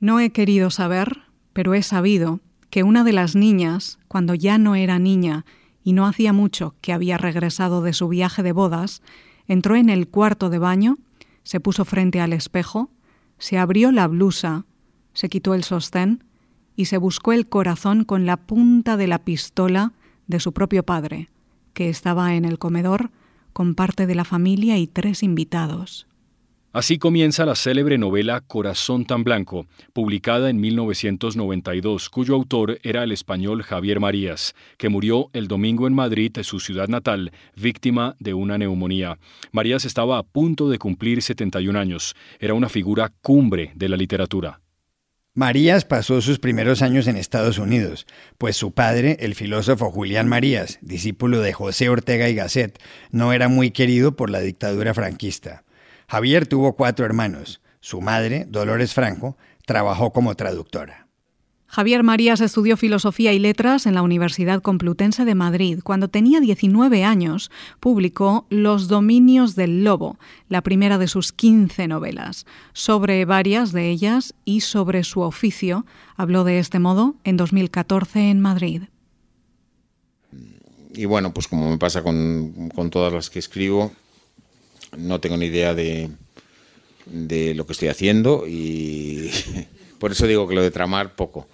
No 0.00 0.18
he 0.18 0.30
querido 0.30 0.70
saber, 0.70 1.24
pero 1.52 1.74
he 1.74 1.82
sabido 1.82 2.40
que 2.70 2.82
una 2.82 3.04
de 3.04 3.12
las 3.12 3.36
niñas, 3.36 3.98
cuando 4.08 4.34
ya 4.34 4.56
no 4.56 4.74
era 4.74 4.98
niña 4.98 5.44
y 5.84 5.92
no 5.92 6.06
hacía 6.06 6.32
mucho 6.32 6.74
que 6.80 6.94
había 6.94 7.18
regresado 7.18 7.82
de 7.82 7.92
su 7.92 8.08
viaje 8.08 8.42
de 8.42 8.52
bodas, 8.52 9.02
entró 9.46 9.76
en 9.76 9.90
el 9.90 10.08
cuarto 10.08 10.48
de 10.48 10.58
baño, 10.58 10.96
se 11.42 11.60
puso 11.60 11.84
frente 11.84 12.20
al 12.22 12.32
espejo, 12.32 12.90
se 13.38 13.58
abrió 13.58 13.92
la 13.92 14.08
blusa, 14.08 14.64
se 15.12 15.28
quitó 15.28 15.52
el 15.52 15.64
sostén 15.64 16.24
y 16.76 16.86
se 16.86 16.96
buscó 16.96 17.32
el 17.32 17.46
corazón 17.46 18.04
con 18.04 18.24
la 18.24 18.38
punta 18.38 18.96
de 18.96 19.06
la 19.06 19.18
pistola 19.18 19.92
de 20.26 20.40
su 20.40 20.54
propio 20.54 20.82
padre, 20.82 21.28
que 21.74 21.90
estaba 21.90 22.34
en 22.36 22.46
el 22.46 22.58
comedor 22.58 23.10
con 23.52 23.74
parte 23.74 24.06
de 24.06 24.14
la 24.14 24.24
familia 24.24 24.78
y 24.78 24.86
tres 24.86 25.22
invitados. 25.22 26.06
Así 26.72 26.98
comienza 26.98 27.44
la 27.46 27.56
célebre 27.56 27.98
novela 27.98 28.42
Corazón 28.42 29.04
tan 29.04 29.24
Blanco, 29.24 29.66
publicada 29.92 30.50
en 30.50 30.60
1992, 30.60 32.08
cuyo 32.10 32.36
autor 32.36 32.78
era 32.84 33.02
el 33.02 33.10
español 33.10 33.64
Javier 33.64 33.98
Marías, 33.98 34.54
que 34.78 34.88
murió 34.88 35.30
el 35.32 35.48
domingo 35.48 35.88
en 35.88 35.94
Madrid, 35.94 36.30
su 36.44 36.60
ciudad 36.60 36.86
natal, 36.86 37.32
víctima 37.56 38.14
de 38.20 38.34
una 38.34 38.56
neumonía. 38.56 39.18
Marías 39.50 39.84
estaba 39.84 40.18
a 40.18 40.22
punto 40.22 40.68
de 40.68 40.78
cumplir 40.78 41.22
71 41.22 41.76
años. 41.76 42.14
Era 42.38 42.54
una 42.54 42.68
figura 42.68 43.12
cumbre 43.20 43.72
de 43.74 43.88
la 43.88 43.96
literatura. 43.96 44.60
Marías 45.34 45.84
pasó 45.84 46.20
sus 46.20 46.38
primeros 46.38 46.82
años 46.82 47.08
en 47.08 47.16
Estados 47.16 47.58
Unidos, 47.58 48.06
pues 48.38 48.56
su 48.56 48.70
padre, 48.70 49.16
el 49.18 49.34
filósofo 49.34 49.90
Julián 49.90 50.28
Marías, 50.28 50.78
discípulo 50.82 51.40
de 51.40 51.52
José 51.52 51.88
Ortega 51.88 52.28
y 52.28 52.36
Gasset, 52.36 52.80
no 53.10 53.32
era 53.32 53.48
muy 53.48 53.72
querido 53.72 54.14
por 54.14 54.30
la 54.30 54.38
dictadura 54.38 54.94
franquista. 54.94 55.64
Javier 56.10 56.48
tuvo 56.48 56.72
cuatro 56.72 57.06
hermanos. 57.06 57.60
Su 57.78 58.00
madre, 58.00 58.44
Dolores 58.48 58.94
Franco, 58.94 59.36
trabajó 59.64 60.12
como 60.12 60.34
traductora. 60.34 61.06
Javier 61.68 62.02
Marías 62.02 62.40
estudió 62.40 62.76
Filosofía 62.76 63.32
y 63.32 63.38
Letras 63.38 63.86
en 63.86 63.94
la 63.94 64.02
Universidad 64.02 64.60
Complutense 64.60 65.24
de 65.24 65.36
Madrid. 65.36 65.78
Cuando 65.84 66.08
tenía 66.08 66.40
19 66.40 67.04
años, 67.04 67.52
publicó 67.78 68.44
Los 68.50 68.88
Dominios 68.88 69.54
del 69.54 69.84
Lobo, 69.84 70.18
la 70.48 70.62
primera 70.62 70.98
de 70.98 71.06
sus 71.06 71.30
15 71.30 71.86
novelas. 71.86 72.44
Sobre 72.72 73.24
varias 73.24 73.70
de 73.70 73.88
ellas 73.88 74.34
y 74.44 74.62
sobre 74.62 75.04
su 75.04 75.20
oficio, 75.20 75.86
habló 76.16 76.42
de 76.42 76.58
este 76.58 76.80
modo 76.80 77.14
en 77.22 77.36
2014 77.36 78.30
en 78.30 78.40
Madrid. 78.40 78.82
Y 80.92 81.04
bueno, 81.04 81.32
pues 81.32 81.46
como 81.46 81.70
me 81.70 81.78
pasa 81.78 82.02
con, 82.02 82.68
con 82.74 82.90
todas 82.90 83.12
las 83.12 83.30
que 83.30 83.38
escribo, 83.38 83.92
no 84.96 85.20
tengo 85.20 85.36
ni 85.36 85.46
idea 85.46 85.74
de, 85.74 86.10
de 87.06 87.54
lo 87.54 87.66
que 87.66 87.72
estoy 87.72 87.88
haciendo 87.88 88.44
y 88.46 89.30
por 89.98 90.12
eso 90.12 90.26
digo 90.26 90.48
que 90.48 90.54
lo 90.54 90.62
de 90.62 90.70
tramar 90.70 91.14
poco. 91.14 91.48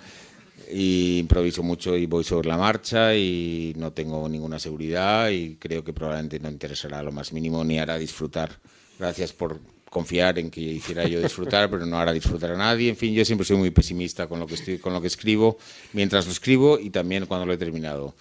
Y 0.72 1.18
improviso 1.18 1.62
mucho 1.62 1.96
y 1.96 2.06
voy 2.06 2.24
sobre 2.24 2.48
la 2.48 2.56
marcha 2.56 3.14
y 3.14 3.72
no 3.76 3.92
tengo 3.92 4.28
ninguna 4.28 4.58
seguridad 4.58 5.30
y 5.30 5.54
creo 5.56 5.84
que 5.84 5.92
probablemente 5.92 6.40
no 6.40 6.50
interesará 6.50 7.04
lo 7.04 7.12
más 7.12 7.32
mínimo 7.32 7.62
ni 7.62 7.78
hará 7.78 7.96
disfrutar. 7.98 8.58
Gracias 8.98 9.32
por 9.32 9.60
confiar 9.88 10.40
en 10.40 10.50
que 10.50 10.60
hiciera 10.60 11.06
yo 11.06 11.20
disfrutar, 11.20 11.70
pero 11.70 11.86
no 11.86 11.96
hará 11.98 12.12
disfrutar 12.12 12.50
a 12.50 12.56
nadie. 12.56 12.90
En 12.90 12.96
fin, 12.96 13.14
yo 13.14 13.24
siempre 13.24 13.46
soy 13.46 13.56
muy 13.56 13.70
pesimista 13.70 14.26
con 14.26 14.40
lo 14.40 14.46
que 14.48 14.54
estoy, 14.54 14.78
con 14.78 14.92
lo 14.92 15.00
que 15.00 15.06
escribo, 15.06 15.56
mientras 15.92 16.26
lo 16.26 16.32
escribo 16.32 16.80
y 16.80 16.90
también 16.90 17.26
cuando 17.26 17.46
lo 17.46 17.52
he 17.52 17.58
terminado. 17.58 18.12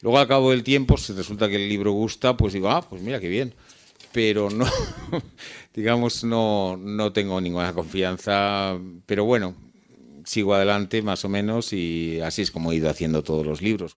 Luego 0.00 0.18
al 0.18 0.26
cabo 0.26 0.50
del 0.50 0.64
tiempo, 0.64 0.96
si 0.96 1.12
resulta 1.12 1.48
que 1.48 1.56
el 1.56 1.68
libro 1.68 1.92
gusta, 1.92 2.36
pues 2.36 2.52
digo, 2.52 2.70
ah, 2.70 2.86
pues 2.86 3.00
mira 3.02 3.20
qué 3.20 3.28
bien 3.28 3.54
pero 4.14 4.48
no, 4.48 4.64
digamos, 5.74 6.22
no, 6.22 6.76
no 6.76 7.12
tengo 7.12 7.40
ninguna 7.40 7.72
confianza, 7.72 8.78
pero 9.06 9.24
bueno, 9.24 9.56
sigo 10.24 10.54
adelante 10.54 11.02
más 11.02 11.24
o 11.24 11.28
menos 11.28 11.72
y 11.72 12.20
así 12.20 12.42
es 12.42 12.52
como 12.52 12.70
he 12.70 12.76
ido 12.76 12.88
haciendo 12.88 13.24
todos 13.24 13.44
los 13.44 13.60
libros. 13.60 13.96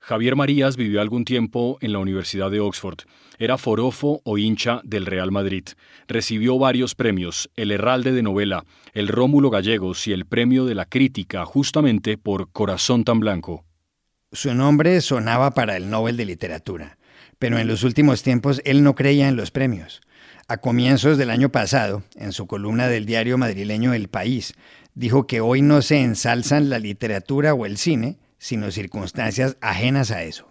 Javier 0.00 0.34
Marías 0.34 0.76
vivió 0.76 1.00
algún 1.00 1.24
tiempo 1.24 1.78
en 1.80 1.92
la 1.92 2.00
Universidad 2.00 2.50
de 2.50 2.58
Oxford. 2.58 2.98
Era 3.38 3.56
forofo 3.56 4.20
o 4.24 4.36
hincha 4.36 4.80
del 4.82 5.06
Real 5.06 5.30
Madrid. 5.30 5.64
Recibió 6.08 6.58
varios 6.58 6.96
premios, 6.96 7.50
el 7.54 7.70
Herralde 7.70 8.10
de 8.10 8.22
Novela, 8.22 8.64
el 8.94 9.06
Rómulo 9.06 9.50
Gallegos 9.50 10.08
y 10.08 10.12
el 10.12 10.26
Premio 10.26 10.64
de 10.64 10.74
la 10.74 10.86
Crítica, 10.86 11.44
justamente 11.44 12.18
por 12.18 12.50
Corazón 12.50 13.04
tan 13.04 13.20
Blanco. 13.20 13.64
Su 14.32 14.54
nombre 14.54 15.00
sonaba 15.02 15.52
para 15.52 15.76
el 15.76 15.88
Nobel 15.88 16.16
de 16.16 16.24
Literatura 16.24 16.98
pero 17.40 17.58
en 17.58 17.66
los 17.66 17.82
últimos 17.82 18.22
tiempos 18.22 18.60
él 18.64 18.84
no 18.84 18.94
creía 18.94 19.26
en 19.26 19.34
los 19.34 19.50
premios. 19.50 20.02
A 20.46 20.58
comienzos 20.58 21.16
del 21.16 21.30
año 21.30 21.48
pasado, 21.48 22.04
en 22.14 22.32
su 22.32 22.46
columna 22.46 22.86
del 22.86 23.06
diario 23.06 23.38
madrileño 23.38 23.94
El 23.94 24.08
País, 24.08 24.54
dijo 24.94 25.26
que 25.26 25.40
hoy 25.40 25.62
no 25.62 25.80
se 25.82 26.02
ensalzan 26.02 26.68
la 26.68 26.78
literatura 26.78 27.54
o 27.54 27.66
el 27.66 27.78
cine, 27.78 28.18
sino 28.38 28.70
circunstancias 28.70 29.56
ajenas 29.60 30.10
a 30.10 30.22
eso. 30.22 30.50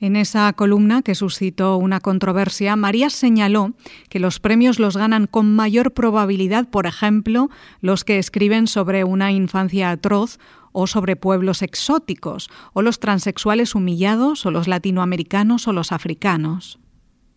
En 0.00 0.16
esa 0.16 0.52
columna 0.52 1.00
que 1.02 1.14
suscitó 1.14 1.76
una 1.76 2.00
controversia, 2.00 2.74
María 2.76 3.08
señaló 3.08 3.72
que 4.08 4.18
los 4.18 4.40
premios 4.40 4.80
los 4.80 4.96
ganan 4.96 5.26
con 5.26 5.54
mayor 5.54 5.92
probabilidad, 5.92 6.68
por 6.68 6.86
ejemplo, 6.86 7.48
los 7.80 8.04
que 8.04 8.18
escriben 8.18 8.66
sobre 8.66 9.04
una 9.04 9.30
infancia 9.30 9.90
atroz 9.90 10.40
o 10.72 10.86
sobre 10.86 11.16
pueblos 11.16 11.62
exóticos, 11.62 12.50
o 12.72 12.82
los 12.82 12.98
transexuales 12.98 13.74
humillados, 13.74 14.44
o 14.46 14.50
los 14.50 14.68
latinoamericanos 14.68 15.68
o 15.68 15.72
los 15.72 15.92
africanos. 15.92 16.78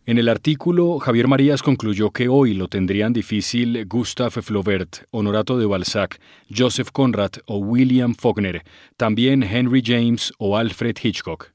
En 0.07 0.19
el 0.19 0.29
artículo, 0.29 0.99
Javier 0.99 1.27
Marías 1.27 1.63
concluyó 1.63 2.11
que 2.11 2.27
hoy 2.27 2.53
lo 2.53 2.67
tendrían 2.67 3.11
difícil 3.11 3.87
Gustave 3.87 4.43
Flaubert, 4.43 4.97
Honorato 5.09 5.57
de 5.57 5.65
Balzac, 5.65 6.21
Joseph 6.55 6.89
Conrad 6.91 7.31
o 7.47 7.57
William 7.57 8.13
Faulkner, 8.13 8.63
también 8.97 9.41
Henry 9.41 9.81
James 9.83 10.31
o 10.37 10.57
Alfred 10.57 10.95
Hitchcock. 11.01 11.53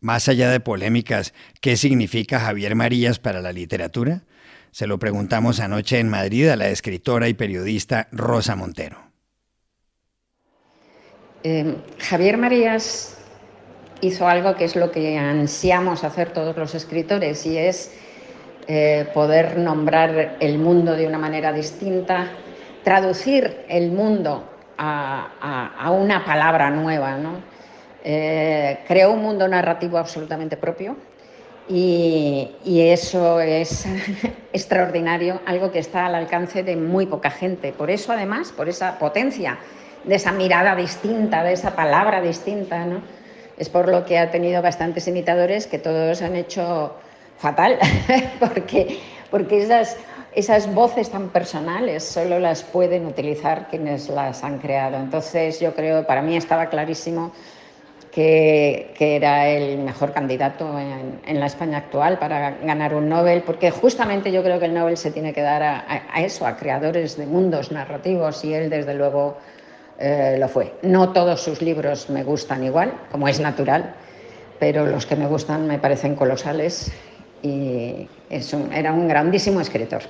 Más 0.00 0.28
allá 0.28 0.48
de 0.48 0.60
polémicas, 0.60 1.34
¿qué 1.60 1.76
significa 1.76 2.40
Javier 2.40 2.74
Marías 2.74 3.18
para 3.18 3.42
la 3.42 3.52
literatura? 3.52 4.24
Se 4.70 4.86
lo 4.86 4.98
preguntamos 4.98 5.60
anoche 5.60 5.98
en 5.98 6.08
Madrid 6.08 6.48
a 6.48 6.56
la 6.56 6.70
escritora 6.70 7.28
y 7.28 7.34
periodista 7.34 8.08
Rosa 8.12 8.56
Montero. 8.56 9.03
Eh, 11.46 11.76
Javier 11.98 12.38
Marías 12.38 13.18
hizo 14.00 14.26
algo 14.26 14.56
que 14.56 14.64
es 14.64 14.76
lo 14.76 14.90
que 14.90 15.18
ansiamos 15.18 16.02
hacer 16.02 16.32
todos 16.32 16.56
los 16.56 16.74
escritores 16.74 17.44
y 17.44 17.58
es 17.58 17.92
eh, 18.66 19.06
poder 19.12 19.58
nombrar 19.58 20.38
el 20.40 20.56
mundo 20.58 20.96
de 20.96 21.06
una 21.06 21.18
manera 21.18 21.52
distinta, 21.52 22.28
traducir 22.82 23.62
el 23.68 23.92
mundo 23.92 24.42
a, 24.78 25.90
una 25.92 26.24
palabra 26.24 26.70
nueva. 26.70 27.18
Eh, 28.02 28.78
creó 28.88 29.12
un 29.12 29.20
mundo 29.20 29.46
narrativo 29.46 29.98
absolutamente 29.98 30.56
propio 30.56 30.96
y 31.68 32.48
eso 32.64 33.38
es 33.40 33.86
extraordinario, 34.54 35.42
algo 35.44 35.70
que 35.70 35.78
está 35.78 36.06
al 36.06 36.14
alcance 36.14 36.62
de 36.62 36.74
muy 36.74 37.04
poca 37.04 37.30
gente. 37.30 37.72
Por 37.72 37.90
eso, 37.90 38.12
además, 38.12 38.50
por 38.50 38.70
esa 38.70 38.98
potencia 38.98 39.58
de 40.04 40.14
esa 40.14 40.32
mirada 40.32 40.76
distinta, 40.76 41.42
de 41.42 41.52
esa 41.52 41.74
palabra 41.74 42.20
distinta, 42.20 42.84
¿no? 42.84 43.02
Es 43.56 43.68
por 43.68 43.88
lo 43.88 44.04
que 44.04 44.18
ha 44.18 44.30
tenido 44.30 44.62
bastantes 44.62 45.06
imitadores 45.06 45.66
que 45.66 45.78
todos 45.78 46.22
han 46.22 46.36
hecho 46.36 46.94
fatal, 47.38 47.78
porque, 48.40 48.98
porque 49.30 49.62
esas, 49.62 49.96
esas 50.34 50.72
voces 50.74 51.10
tan 51.10 51.28
personales 51.28 52.04
solo 52.04 52.38
las 52.38 52.62
pueden 52.62 53.06
utilizar 53.06 53.68
quienes 53.68 54.08
las 54.08 54.42
han 54.42 54.58
creado. 54.58 54.96
Entonces 54.96 55.60
yo 55.60 55.74
creo, 55.74 56.06
para 56.06 56.22
mí 56.22 56.36
estaba 56.36 56.66
clarísimo 56.66 57.32
que, 58.10 58.92
que 58.96 59.16
era 59.16 59.48
el 59.48 59.78
mejor 59.78 60.12
candidato 60.12 60.78
en, 60.78 61.20
en, 61.26 61.40
la 61.40 61.46
España 61.46 61.78
actual 61.78 62.18
para 62.18 62.52
ganar 62.62 62.94
un 62.94 63.08
Nobel, 63.08 63.42
porque 63.42 63.70
justamente 63.72 64.30
yo 64.30 64.42
creo 64.42 64.60
que 64.60 64.66
el 64.66 64.74
Nobel 64.74 64.96
se 64.96 65.10
tiene 65.10 65.32
que 65.32 65.42
dar 65.42 65.62
a, 65.62 65.84
a 66.12 66.22
eso, 66.22 66.46
a 66.46 66.56
creadores 66.56 67.16
de 67.16 67.26
mundos 67.26 67.72
narrativos, 67.72 68.44
y 68.44 68.54
él 68.54 68.70
desde 68.70 68.94
luego 68.94 69.36
eh, 69.98 70.36
lo 70.38 70.48
fue. 70.48 70.74
No 70.82 71.12
todos 71.12 71.40
sus 71.40 71.62
libros 71.62 72.10
me 72.10 72.24
gustan 72.24 72.64
igual, 72.64 72.92
como 73.10 73.28
es 73.28 73.40
natural, 73.40 73.94
pero 74.58 74.86
los 74.86 75.06
que 75.06 75.16
me 75.16 75.26
gustan 75.26 75.66
me 75.66 75.78
parecen 75.78 76.14
colosales 76.14 76.92
y 77.42 78.08
era 78.72 78.92
un 78.92 79.06
grandísimo 79.06 79.60
escritor. 79.60 80.02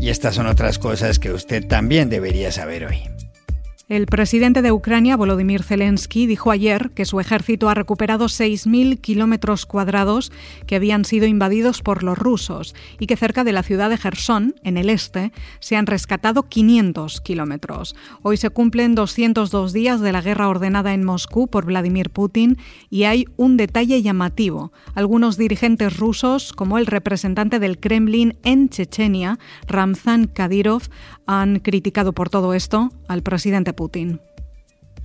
Y 0.00 0.08
estas 0.08 0.36
son 0.36 0.46
otras 0.46 0.78
cosas 0.78 1.18
que 1.18 1.32
usted 1.32 1.66
también 1.66 2.08
debería 2.08 2.52
saber 2.52 2.86
hoy. 2.86 3.15
El 3.88 4.06
presidente 4.06 4.62
de 4.62 4.72
Ucrania, 4.72 5.16
Volodymyr 5.16 5.62
Zelensky, 5.62 6.26
dijo 6.26 6.50
ayer 6.50 6.90
que 6.90 7.04
su 7.04 7.20
ejército 7.20 7.68
ha 7.68 7.74
recuperado 7.74 8.24
6.000 8.24 9.00
kilómetros 9.00 9.64
cuadrados 9.64 10.32
que 10.66 10.74
habían 10.74 11.04
sido 11.04 11.28
invadidos 11.28 11.82
por 11.82 12.02
los 12.02 12.18
rusos 12.18 12.74
y 12.98 13.06
que 13.06 13.16
cerca 13.16 13.44
de 13.44 13.52
la 13.52 13.62
ciudad 13.62 13.88
de 13.88 13.96
Gerson, 13.96 14.56
en 14.64 14.76
el 14.76 14.90
este, 14.90 15.30
se 15.60 15.76
han 15.76 15.86
rescatado 15.86 16.48
500 16.48 17.20
kilómetros. 17.20 17.94
Hoy 18.22 18.38
se 18.38 18.50
cumplen 18.50 18.96
202 18.96 19.72
días 19.72 20.00
de 20.00 20.10
la 20.10 20.20
guerra 20.20 20.48
ordenada 20.48 20.92
en 20.92 21.04
Moscú 21.04 21.46
por 21.46 21.64
Vladimir 21.66 22.10
Putin 22.10 22.58
y 22.90 23.04
hay 23.04 23.26
un 23.36 23.56
detalle 23.56 24.02
llamativo. 24.02 24.72
Algunos 24.96 25.36
dirigentes 25.36 25.96
rusos, 25.96 26.52
como 26.52 26.78
el 26.78 26.86
representante 26.86 27.60
del 27.60 27.78
Kremlin 27.78 28.36
en 28.42 28.68
Chechenia, 28.68 29.38
Ramzan 29.68 30.26
Kadyrov, 30.26 30.82
han 31.28 31.60
criticado 31.60 32.12
por 32.12 32.30
todo 32.30 32.52
esto 32.52 32.90
al 33.06 33.22
presidente 33.22 33.75
Putin. 33.76 34.18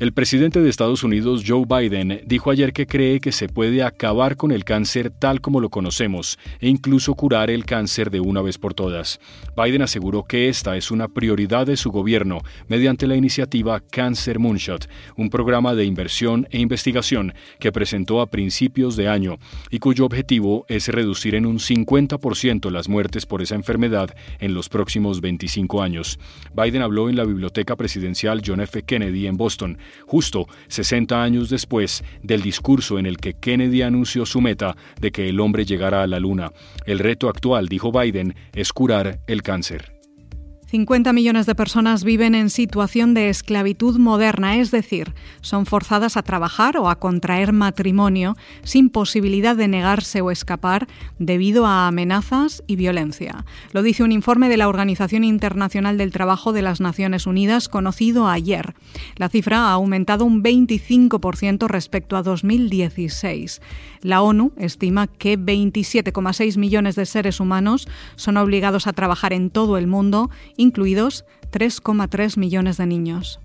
El 0.02 0.14
presidente 0.14 0.60
de 0.60 0.68
Estados 0.68 1.04
Unidos, 1.04 1.44
Joe 1.46 1.66
Biden, 1.70 2.24
dijo 2.26 2.50
ayer 2.50 2.74
que 2.74 2.88
cree 2.88 3.20
que 3.20 3.32
se 3.32 3.48
puede 3.48 3.84
acabar 3.84 4.36
con 4.36 4.52
el 4.52 4.64
cáncer 4.64 5.12
tal 5.12 5.42
como 5.42 5.60
lo 5.60 5.70
conocemos 5.70 6.40
e 6.60 6.70
incluso 6.70 7.14
curar 7.14 7.52
el 7.52 7.66
cáncer 7.66 8.10
de 8.10 8.20
una 8.20 8.42
vez 8.42 8.58
por 8.58 8.74
todas. 8.74 9.20
Biden 9.56 9.84
aseguró 9.84 10.24
que 10.24 10.50
esta 10.50 10.76
es 10.76 10.90
una 10.90 11.08
prioridad 11.08 11.68
de 11.68 11.78
su 11.78 11.92
gobierno 11.92 12.40
mediante 12.68 13.06
la 13.06 13.16
iniciativa 13.16 13.80
Cancer 13.80 14.40
Moonshot, 14.40 14.90
un 15.18 15.30
programa 15.30 15.76
de 15.76 15.86
inversión 15.86 16.48
e 16.50 16.58
investigación 16.58 17.36
que 17.60 17.72
presentó 17.72 18.22
a 18.22 18.32
principios 18.32 18.96
de 18.96 19.08
año 19.08 19.38
y 19.70 19.78
cuyo 19.78 20.06
objetivo 20.06 20.66
es 20.68 20.88
reducir 20.88 21.36
en 21.36 21.46
un 21.46 21.60
50% 21.60 22.72
las 22.72 22.90
muertes 22.90 23.28
por 23.28 23.44
esa 23.44 23.54
enfermedad 23.54 24.16
en 24.40 24.56
los 24.56 24.68
próximos 24.68 25.22
25 25.22 25.84
años. 25.84 26.18
Biden 26.56 26.82
habló 26.82 27.08
en 27.08 27.18
la 27.18 27.24
Biblioteca 27.24 27.76
Presidencial 27.76 28.42
John 28.44 28.62
F. 28.62 28.82
Kennedy 28.82 29.28
en 29.28 29.38
Boston 29.38 29.78
justo 30.06 30.48
60 30.68 31.22
años 31.22 31.50
después 31.50 32.04
del 32.24 32.42
discurso 32.42 33.00
en 33.00 33.06
el 33.06 33.18
que 33.18 33.34
Kennedy 33.34 33.82
anunció 33.82 34.26
su 34.26 34.42
meta 34.42 34.76
de 35.00 35.12
que 35.12 35.30
el 35.30 35.40
hombre 35.40 35.66
llegara 35.66 36.04
a 36.04 36.08
la 36.08 36.20
Luna. 36.20 36.52
El 36.86 37.00
reto 37.00 37.30
actual, 37.30 37.68
dijo 37.68 37.92
Biden, 37.92 38.36
es 38.54 38.74
curar 38.74 39.20
el 39.28 39.42
cáncer. 39.42 40.01
50 40.72 41.12
millones 41.12 41.48
de 41.48 41.54
personas 41.54 42.06
viven 42.06 42.34
en 42.34 42.50
situación 42.50 43.14
de 43.14 43.28
esclavitud 43.28 43.98
moderna, 43.98 44.56
es 44.56 44.72
decir, 44.72 45.14
son 45.42 45.66
forzadas 45.66 46.16
a 46.16 46.24
trabajar 46.24 46.78
o 46.78 46.90
a 46.90 46.96
contraer 46.98 47.52
matrimonio 47.52 48.38
sin 48.64 48.90
posibilidad 48.90 49.58
de 49.58 49.68
negarse 49.68 50.22
o 50.22 50.32
escapar 50.32 50.88
debido 51.20 51.66
a 51.66 51.88
amenazas 51.88 52.64
y 52.68 52.78
violencia. 52.78 53.44
Lo 53.74 53.84
dice 53.84 54.04
un 54.04 54.14
informe 54.14 54.48
de 54.48 54.56
la 54.56 54.70
Organización 54.70 55.26
Internacional 55.26 55.98
del 55.98 56.14
Trabajo 56.14 56.54
de 56.54 56.62
las 56.62 56.80
Naciones 56.80 57.28
Unidas 57.28 57.68
conocido 57.68 58.30
ayer. 58.30 58.74
La 59.18 59.28
cifra 59.28 59.58
ha 59.58 59.74
aumentado 59.74 60.24
un 60.24 60.42
25% 60.42 61.68
respecto 61.68 62.16
a 62.16 62.24
2016. 62.24 63.62
La 64.04 64.22
ONU 64.22 64.54
estima 64.56 65.08
que 65.08 65.38
27,6 65.38 66.58
millones 66.58 66.96
de 66.96 67.06
seres 67.06 67.42
humanos 67.42 67.90
son 68.16 68.38
obligados 68.38 68.88
a 68.88 68.94
trabajar 68.94 69.34
en 69.34 69.50
todo 69.50 69.78
el 69.78 69.88
mundo 69.88 70.30
incluidos 70.62 71.26
3,3 71.52 72.38
millones 72.38 72.78
de 72.78 72.86
niños. 72.86 73.40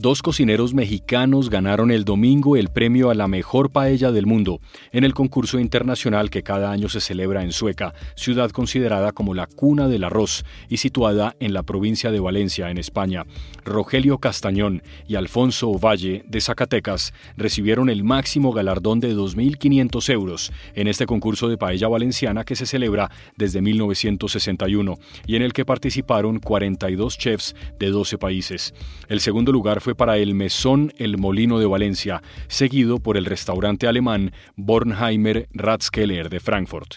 Dos 0.00 0.22
cocineros 0.22 0.72
mexicanos 0.72 1.50
ganaron 1.50 1.90
el 1.90 2.06
domingo 2.06 2.56
el 2.56 2.70
premio 2.70 3.10
a 3.10 3.14
la 3.14 3.28
mejor 3.28 3.70
paella 3.70 4.10
del 4.12 4.24
mundo 4.24 4.62
en 4.92 5.04
el 5.04 5.12
concurso 5.12 5.58
internacional 5.58 6.30
que 6.30 6.42
cada 6.42 6.72
año 6.72 6.88
se 6.88 7.02
celebra 7.02 7.42
en 7.42 7.52
Sueca, 7.52 7.92
ciudad 8.16 8.50
considerada 8.50 9.12
como 9.12 9.34
la 9.34 9.46
cuna 9.46 9.88
del 9.88 10.04
arroz 10.04 10.46
y 10.70 10.78
situada 10.78 11.36
en 11.38 11.52
la 11.52 11.64
provincia 11.64 12.10
de 12.10 12.18
Valencia, 12.18 12.70
en 12.70 12.78
España. 12.78 13.26
Rogelio 13.62 14.16
Castañón 14.16 14.82
y 15.06 15.16
Alfonso 15.16 15.70
Valle, 15.72 16.24
de 16.26 16.40
Zacatecas, 16.40 17.12
recibieron 17.36 17.90
el 17.90 18.02
máximo 18.02 18.54
galardón 18.54 19.00
de 19.00 19.14
2.500 19.14 20.10
euros 20.14 20.50
en 20.76 20.88
este 20.88 21.04
concurso 21.04 21.46
de 21.46 21.58
paella 21.58 21.88
valenciana 21.88 22.44
que 22.44 22.56
se 22.56 22.64
celebra 22.64 23.10
desde 23.36 23.60
1961 23.60 24.96
y 25.26 25.36
en 25.36 25.42
el 25.42 25.52
que 25.52 25.66
participaron 25.66 26.38
42 26.38 27.18
chefs 27.18 27.54
de 27.78 27.90
12 27.90 28.16
países. 28.16 28.72
El 29.06 29.20
segundo 29.20 29.52
lugar 29.52 29.82
fue 29.82 29.89
para 29.96 30.16
el 30.16 30.34
Mesón 30.34 30.92
El 30.98 31.18
Molino 31.18 31.58
de 31.58 31.66
Valencia, 31.66 32.22
seguido 32.48 32.98
por 32.98 33.16
el 33.16 33.24
restaurante 33.24 33.86
alemán 33.86 34.32
Bornheimer 34.56 35.48
Ratskeller 35.52 36.28
de 36.28 36.40
Frankfurt. 36.40 36.96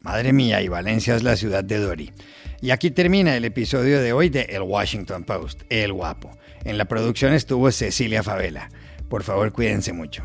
Madre 0.00 0.32
mía, 0.32 0.62
y 0.62 0.68
Valencia 0.68 1.16
es 1.16 1.22
la 1.22 1.36
ciudad 1.36 1.64
de 1.64 1.78
Dori. 1.78 2.12
Y 2.60 2.70
aquí 2.70 2.90
termina 2.90 3.36
el 3.36 3.44
episodio 3.44 4.00
de 4.00 4.12
hoy 4.12 4.28
de 4.28 4.42
El 4.42 4.62
Washington 4.62 5.24
Post, 5.24 5.62
El 5.68 5.92
Guapo. 5.92 6.30
En 6.64 6.78
la 6.78 6.84
producción 6.84 7.32
estuvo 7.32 7.70
Cecilia 7.70 8.22
Favela. 8.22 8.68
Por 9.08 9.22
favor, 9.22 9.52
cuídense 9.52 9.92
mucho. 9.92 10.24